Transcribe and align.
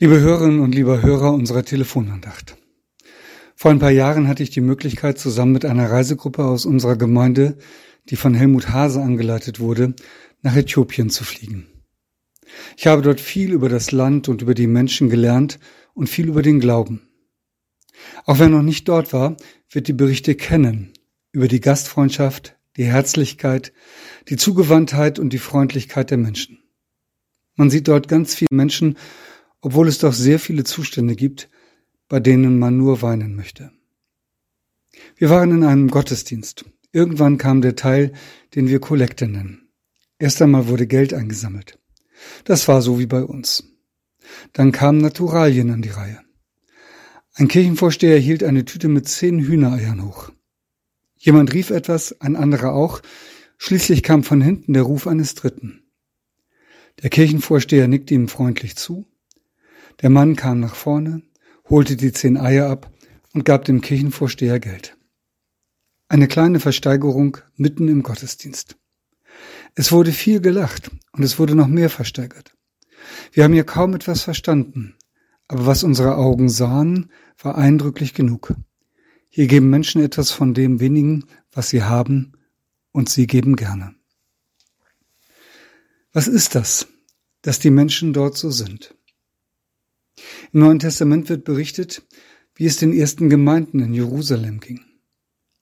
Liebe 0.00 0.18
Hörerinnen 0.18 0.58
und 0.58 0.74
lieber 0.74 1.02
Hörer 1.02 1.32
unserer 1.32 1.64
Telefonandacht. 1.64 2.56
Vor 3.54 3.70
ein 3.70 3.78
paar 3.78 3.92
Jahren 3.92 4.26
hatte 4.26 4.42
ich 4.42 4.50
die 4.50 4.60
Möglichkeit, 4.60 5.20
zusammen 5.20 5.52
mit 5.52 5.64
einer 5.64 5.88
Reisegruppe 5.88 6.44
aus 6.44 6.66
unserer 6.66 6.96
Gemeinde, 6.96 7.58
die 8.10 8.16
von 8.16 8.34
Helmut 8.34 8.70
Hase 8.70 9.00
angeleitet 9.00 9.60
wurde, 9.60 9.94
nach 10.42 10.56
Äthiopien 10.56 11.10
zu 11.10 11.22
fliegen. 11.22 11.68
Ich 12.76 12.88
habe 12.88 13.02
dort 13.02 13.20
viel 13.20 13.52
über 13.52 13.68
das 13.68 13.92
Land 13.92 14.28
und 14.28 14.42
über 14.42 14.54
die 14.54 14.66
Menschen 14.66 15.10
gelernt 15.10 15.60
und 15.94 16.08
viel 16.08 16.26
über 16.26 16.42
den 16.42 16.58
Glauben. 16.58 17.08
Auch 18.24 18.40
wer 18.40 18.48
noch 18.48 18.62
nicht 18.62 18.88
dort 18.88 19.12
war, 19.12 19.36
wird 19.70 19.86
die 19.86 19.92
Berichte 19.92 20.34
kennen 20.34 20.92
über 21.30 21.46
die 21.46 21.60
Gastfreundschaft, 21.60 22.56
die 22.76 22.84
Herzlichkeit, 22.84 23.72
die 24.28 24.36
Zugewandtheit 24.36 25.20
und 25.20 25.32
die 25.32 25.38
Freundlichkeit 25.38 26.10
der 26.10 26.18
Menschen. 26.18 26.58
Man 27.54 27.70
sieht 27.70 27.86
dort 27.86 28.08
ganz 28.08 28.34
viele 28.34 28.48
Menschen, 28.50 28.96
obwohl 29.64 29.88
es 29.88 29.96
doch 29.96 30.12
sehr 30.12 30.38
viele 30.38 30.62
Zustände 30.62 31.16
gibt, 31.16 31.48
bei 32.08 32.20
denen 32.20 32.58
man 32.58 32.76
nur 32.76 33.00
weinen 33.00 33.34
möchte. 33.34 33.72
Wir 35.16 35.30
waren 35.30 35.52
in 35.52 35.64
einem 35.64 35.88
Gottesdienst. 35.88 36.66
Irgendwann 36.92 37.38
kam 37.38 37.62
der 37.62 37.74
Teil, 37.74 38.12
den 38.54 38.68
wir 38.68 38.78
Kollekte 38.78 39.26
nennen. 39.26 39.70
Erst 40.18 40.42
einmal 40.42 40.68
wurde 40.68 40.86
Geld 40.86 41.14
eingesammelt. 41.14 41.78
Das 42.44 42.68
war 42.68 42.82
so 42.82 42.98
wie 42.98 43.06
bei 43.06 43.24
uns. 43.24 43.64
Dann 44.52 44.70
kamen 44.70 44.98
Naturalien 44.98 45.70
an 45.70 45.80
die 45.80 45.88
Reihe. 45.88 46.20
Ein 47.32 47.48
Kirchenvorsteher 47.48 48.18
hielt 48.18 48.44
eine 48.44 48.66
Tüte 48.66 48.88
mit 48.88 49.08
zehn 49.08 49.40
Hühnereiern 49.40 50.04
hoch. 50.04 50.30
Jemand 51.16 51.54
rief 51.54 51.70
etwas, 51.70 52.20
ein 52.20 52.36
anderer 52.36 52.74
auch. 52.74 53.00
Schließlich 53.56 54.02
kam 54.02 54.24
von 54.24 54.42
hinten 54.42 54.74
der 54.74 54.82
Ruf 54.82 55.06
eines 55.06 55.34
Dritten. 55.34 55.84
Der 57.02 57.08
Kirchenvorsteher 57.08 57.88
nickte 57.88 58.12
ihm 58.12 58.28
freundlich 58.28 58.76
zu. 58.76 59.06
Der 60.02 60.10
Mann 60.10 60.36
kam 60.36 60.60
nach 60.60 60.74
vorne, 60.74 61.22
holte 61.68 61.96
die 61.96 62.12
zehn 62.12 62.36
Eier 62.36 62.68
ab 62.68 62.90
und 63.32 63.44
gab 63.44 63.64
dem 63.64 63.80
Kirchenvorsteher 63.80 64.60
Geld. 64.60 64.96
Eine 66.08 66.28
kleine 66.28 66.60
Versteigerung 66.60 67.38
mitten 67.56 67.88
im 67.88 68.02
Gottesdienst. 68.02 68.76
Es 69.74 69.90
wurde 69.90 70.12
viel 70.12 70.40
gelacht 70.40 70.90
und 71.12 71.22
es 71.22 71.38
wurde 71.38 71.54
noch 71.54 71.66
mehr 71.66 71.90
versteigert. 71.90 72.54
Wir 73.32 73.44
haben 73.44 73.54
hier 73.54 73.64
kaum 73.64 73.94
etwas 73.94 74.22
verstanden, 74.22 74.94
aber 75.48 75.66
was 75.66 75.82
unsere 75.82 76.16
Augen 76.16 76.48
sahen, 76.48 77.10
war 77.38 77.56
eindrücklich 77.56 78.14
genug. 78.14 78.54
Hier 79.28 79.46
geben 79.46 79.68
Menschen 79.70 80.02
etwas 80.02 80.30
von 80.30 80.54
dem 80.54 80.80
wenigen, 80.80 81.24
was 81.50 81.68
sie 81.68 81.82
haben, 81.82 82.32
und 82.92 83.08
sie 83.08 83.26
geben 83.26 83.56
gerne. 83.56 83.96
Was 86.12 86.28
ist 86.28 86.54
das, 86.54 86.86
dass 87.42 87.58
die 87.58 87.70
Menschen 87.70 88.12
dort 88.12 88.38
so 88.38 88.50
sind? 88.50 88.94
Im 90.54 90.60
Neuen 90.60 90.78
Testament 90.78 91.28
wird 91.28 91.42
berichtet, 91.42 92.06
wie 92.54 92.66
es 92.66 92.76
den 92.76 92.92
ersten 92.92 93.28
Gemeinden 93.28 93.80
in 93.80 93.92
Jerusalem 93.92 94.60
ging. 94.60 94.84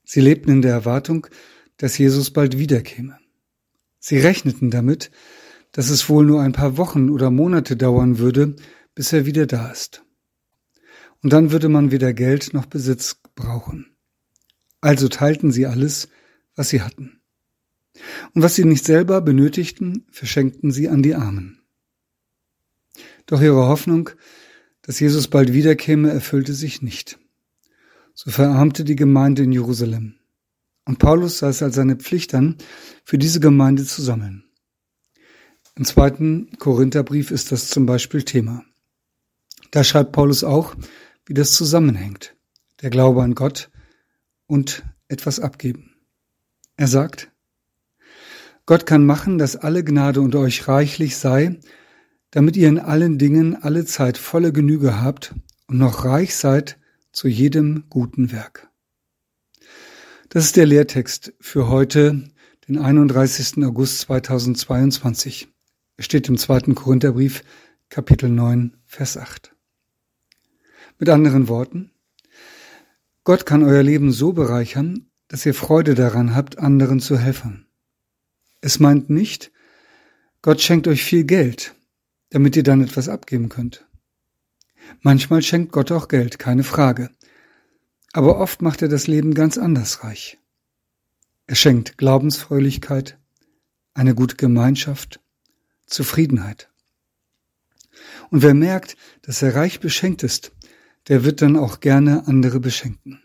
Sie 0.04 0.20
lebten 0.20 0.50
in 0.50 0.60
der 0.60 0.72
Erwartung, 0.72 1.28
dass 1.78 1.96
Jesus 1.96 2.30
bald 2.30 2.58
wiederkäme. 2.58 3.18
Sie 3.98 4.18
rechneten 4.18 4.70
damit, 4.70 5.10
dass 5.72 5.88
es 5.88 6.10
wohl 6.10 6.26
nur 6.26 6.42
ein 6.42 6.52
paar 6.52 6.76
Wochen 6.76 7.08
oder 7.08 7.30
Monate 7.30 7.74
dauern 7.74 8.18
würde, 8.18 8.54
bis 8.94 9.14
er 9.14 9.24
wieder 9.24 9.46
da 9.46 9.72
ist. 9.72 10.04
Und 11.22 11.32
dann 11.32 11.52
würde 11.52 11.70
man 11.70 11.90
weder 11.90 12.12
Geld 12.12 12.52
noch 12.52 12.66
Besitz 12.66 13.18
brauchen. 13.34 13.96
Also 14.82 15.08
teilten 15.08 15.52
sie 15.52 15.64
alles, 15.64 16.10
was 16.54 16.68
sie 16.68 16.82
hatten. 16.82 17.22
Und 18.34 18.42
was 18.42 18.56
sie 18.56 18.66
nicht 18.66 18.84
selber 18.84 19.22
benötigten, 19.22 20.04
verschenkten 20.10 20.70
sie 20.70 20.90
an 20.90 21.02
die 21.02 21.14
Armen. 21.14 21.62
Doch 23.24 23.40
ihre 23.40 23.68
Hoffnung, 23.68 24.10
dass 24.82 25.00
Jesus 25.00 25.28
bald 25.28 25.52
wiederkäme, 25.52 26.10
erfüllte 26.10 26.54
sich 26.54 26.82
nicht. 26.82 27.18
So 28.14 28.30
verarmte 28.30 28.84
die 28.84 28.96
Gemeinde 28.96 29.44
in 29.44 29.52
Jerusalem. 29.52 30.16
Und 30.84 30.98
Paulus 30.98 31.38
sah 31.38 31.48
es 31.48 31.62
als 31.62 31.76
seine 31.76 31.96
Pflicht 31.96 32.34
an, 32.34 32.56
für 33.04 33.16
diese 33.16 33.40
Gemeinde 33.40 33.84
zu 33.84 34.02
sammeln. 34.02 34.44
Im 35.76 35.84
zweiten 35.84 36.50
Korintherbrief 36.58 37.30
ist 37.30 37.52
das 37.52 37.68
zum 37.68 37.86
Beispiel 37.86 38.24
Thema. 38.24 38.64
Da 39.70 39.84
schreibt 39.84 40.12
Paulus 40.12 40.44
auch, 40.44 40.74
wie 41.24 41.34
das 41.34 41.52
zusammenhängt. 41.52 42.34
Der 42.82 42.90
Glaube 42.90 43.22
an 43.22 43.34
Gott 43.34 43.70
und 44.46 44.82
etwas 45.08 45.40
abgeben. 45.40 45.94
Er 46.76 46.88
sagt, 46.88 47.30
Gott 48.66 48.86
kann 48.86 49.06
machen, 49.06 49.38
dass 49.38 49.56
alle 49.56 49.82
Gnade 49.82 50.20
unter 50.20 50.40
euch 50.40 50.68
reichlich 50.68 51.16
sei, 51.16 51.58
damit 52.32 52.56
ihr 52.56 52.68
in 52.68 52.78
allen 52.78 53.18
Dingen 53.18 53.62
alle 53.62 53.84
Zeit 53.84 54.18
volle 54.18 54.52
Genüge 54.52 55.00
habt 55.00 55.34
und 55.68 55.78
noch 55.78 56.04
reich 56.04 56.34
seid 56.34 56.78
zu 57.12 57.28
jedem 57.28 57.84
guten 57.88 58.32
Werk. 58.32 58.68
Das 60.30 60.44
ist 60.44 60.56
der 60.56 60.66
Lehrtext 60.66 61.34
für 61.40 61.68
heute, 61.68 62.24
den 62.66 62.78
31. 62.78 63.62
August 63.64 64.00
2022. 64.00 65.48
Er 65.98 66.04
steht 66.04 66.28
im 66.28 66.38
zweiten 66.38 66.74
Korintherbrief, 66.74 67.44
Kapitel 67.90 68.30
9, 68.30 68.78
Vers 68.86 69.18
8. 69.18 69.54
Mit 70.98 71.10
anderen 71.10 71.48
Worten, 71.48 71.90
Gott 73.24 73.44
kann 73.44 73.62
euer 73.62 73.82
Leben 73.82 74.10
so 74.10 74.32
bereichern, 74.32 75.10
dass 75.28 75.44
ihr 75.44 75.54
Freude 75.54 75.94
daran 75.94 76.34
habt, 76.34 76.58
anderen 76.58 76.98
zu 76.98 77.18
helfen. 77.18 77.66
Es 78.62 78.80
meint 78.80 79.10
nicht, 79.10 79.52
Gott 80.40 80.62
schenkt 80.62 80.88
euch 80.88 81.04
viel 81.04 81.24
Geld, 81.24 81.74
damit 82.32 82.56
ihr 82.56 82.62
dann 82.62 82.82
etwas 82.82 83.10
abgeben 83.10 83.50
könnt. 83.50 83.86
Manchmal 85.02 85.42
schenkt 85.42 85.70
Gott 85.70 85.92
auch 85.92 86.08
Geld, 86.08 86.38
keine 86.38 86.64
Frage. 86.64 87.10
Aber 88.12 88.38
oft 88.38 88.62
macht 88.62 88.80
er 88.80 88.88
das 88.88 89.06
Leben 89.06 89.34
ganz 89.34 89.58
anders 89.58 90.02
reich. 90.02 90.38
Er 91.46 91.56
schenkt 91.56 91.98
Glaubensfröhlichkeit, 91.98 93.18
eine 93.92 94.14
gute 94.14 94.36
Gemeinschaft, 94.36 95.20
Zufriedenheit. 95.86 96.70
Und 98.30 98.42
wer 98.42 98.54
merkt, 98.54 98.96
dass 99.20 99.42
er 99.42 99.54
reich 99.54 99.80
beschenkt 99.80 100.22
ist, 100.22 100.52
der 101.08 101.24
wird 101.24 101.42
dann 101.42 101.56
auch 101.56 101.80
gerne 101.80 102.26
andere 102.26 102.60
beschenken. 102.60 103.22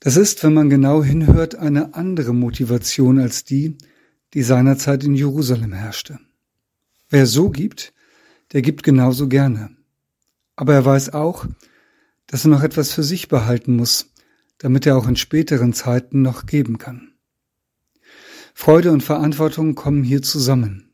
Das 0.00 0.16
ist, 0.16 0.42
wenn 0.42 0.52
man 0.52 0.68
genau 0.68 1.04
hinhört, 1.04 1.54
eine 1.54 1.94
andere 1.94 2.34
Motivation 2.34 3.20
als 3.20 3.44
die, 3.44 3.78
die 4.34 4.42
seinerzeit 4.42 5.04
in 5.04 5.14
Jerusalem 5.14 5.72
herrschte. 5.72 6.18
Wer 7.08 7.26
so 7.26 7.50
gibt, 7.50 7.92
der 8.52 8.62
gibt 8.62 8.82
genauso 8.82 9.28
gerne. 9.28 9.76
Aber 10.56 10.74
er 10.74 10.84
weiß 10.84 11.14
auch, 11.14 11.46
dass 12.26 12.44
er 12.44 12.50
noch 12.50 12.62
etwas 12.62 12.92
für 12.92 13.02
sich 13.02 13.28
behalten 13.28 13.76
muss, 13.76 14.12
damit 14.58 14.86
er 14.86 14.96
auch 14.96 15.08
in 15.08 15.16
späteren 15.16 15.72
Zeiten 15.72 16.22
noch 16.22 16.46
geben 16.46 16.78
kann. 16.78 17.14
Freude 18.54 18.92
und 18.92 19.02
Verantwortung 19.02 19.74
kommen 19.74 20.04
hier 20.04 20.22
zusammen. 20.22 20.92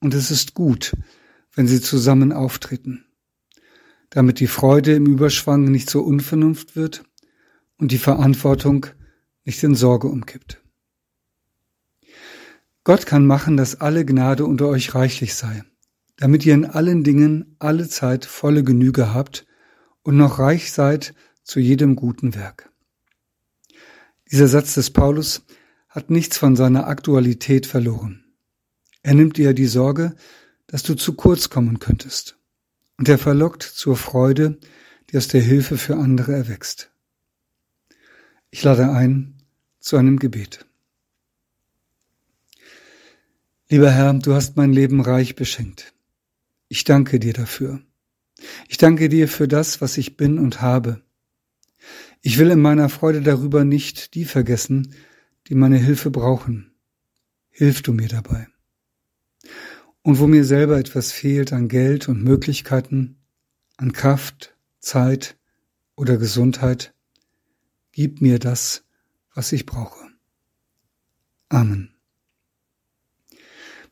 Und 0.00 0.14
es 0.14 0.30
ist 0.30 0.54
gut, 0.54 0.96
wenn 1.54 1.68
sie 1.68 1.80
zusammen 1.80 2.32
auftreten 2.32 3.04
damit 4.14 4.38
die 4.38 4.46
Freude 4.46 4.94
im 4.94 5.06
Überschwang 5.06 5.64
nicht 5.64 5.90
zur 5.90 6.06
Unvernunft 6.06 6.76
wird 6.76 7.02
und 7.78 7.90
die 7.90 7.98
Verantwortung 7.98 8.86
nicht 9.44 9.62
in 9.64 9.74
Sorge 9.74 10.06
umkippt. 10.06 10.62
Gott 12.84 13.06
kann 13.06 13.26
machen, 13.26 13.56
dass 13.56 13.80
alle 13.80 14.04
Gnade 14.04 14.44
unter 14.44 14.68
euch 14.68 14.94
reichlich 14.94 15.34
sei, 15.34 15.64
damit 16.18 16.44
ihr 16.44 16.52
in 16.52 16.66
allen 16.66 17.02
Dingen 17.02 17.56
alle 17.58 17.88
Zeit 17.88 18.26
volle 18.26 18.62
Genüge 18.62 19.14
habt 19.14 19.46
und 20.02 20.18
noch 20.18 20.38
reich 20.38 20.70
seid 20.70 21.14
zu 21.42 21.60
jedem 21.60 21.96
guten 21.96 22.34
Werk. 22.34 22.70
Dieser 24.30 24.48
Satz 24.48 24.74
des 24.74 24.90
Paulus 24.90 25.46
hat 25.88 26.10
nichts 26.10 26.36
von 26.36 26.56
seiner 26.56 26.86
Aktualität 26.86 27.66
verloren. 27.66 28.24
Er 29.02 29.14
nimmt 29.14 29.38
dir 29.38 29.54
die 29.54 29.66
Sorge, 29.66 30.14
dass 30.66 30.82
du 30.82 30.94
zu 30.94 31.14
kurz 31.14 31.48
kommen 31.48 31.78
könntest 31.78 32.38
und 32.98 33.08
er 33.08 33.18
verlockt 33.18 33.62
zur 33.62 33.96
Freude, 33.96 34.58
die 35.10 35.16
aus 35.16 35.28
der 35.28 35.40
Hilfe 35.40 35.78
für 35.78 35.96
andere 35.96 36.34
erwächst. 36.34 36.90
Ich 38.50 38.62
lade 38.62 38.90
ein 38.90 39.42
zu 39.78 39.96
einem 39.96 40.18
Gebet. 40.18 40.66
Lieber 43.74 43.90
Herr, 43.90 44.14
du 44.14 44.34
hast 44.34 44.56
mein 44.56 44.72
Leben 44.72 45.00
reich 45.00 45.34
beschenkt. 45.34 45.94
Ich 46.68 46.84
danke 46.84 47.18
dir 47.18 47.32
dafür. 47.32 47.80
Ich 48.68 48.78
danke 48.78 49.08
dir 49.08 49.26
für 49.26 49.48
das, 49.48 49.80
was 49.80 49.98
ich 49.98 50.16
bin 50.16 50.38
und 50.38 50.60
habe. 50.60 51.02
Ich 52.22 52.38
will 52.38 52.52
in 52.52 52.60
meiner 52.60 52.88
Freude 52.88 53.20
darüber 53.20 53.64
nicht 53.64 54.14
die 54.14 54.26
vergessen, 54.26 54.94
die 55.48 55.56
meine 55.56 55.76
Hilfe 55.76 56.12
brauchen. 56.12 56.70
Hilf 57.50 57.82
du 57.82 57.92
mir 57.92 58.06
dabei. 58.06 58.46
Und 60.02 60.20
wo 60.20 60.28
mir 60.28 60.44
selber 60.44 60.78
etwas 60.78 61.10
fehlt 61.10 61.52
an 61.52 61.66
Geld 61.66 62.08
und 62.08 62.22
Möglichkeiten, 62.22 63.16
an 63.76 63.90
Kraft, 63.90 64.56
Zeit 64.78 65.36
oder 65.96 66.16
Gesundheit, 66.16 66.94
gib 67.90 68.20
mir 68.20 68.38
das, 68.38 68.84
was 69.34 69.50
ich 69.50 69.66
brauche. 69.66 70.06
Amen. 71.48 71.93